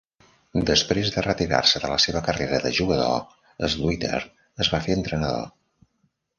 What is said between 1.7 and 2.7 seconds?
de la seva carrera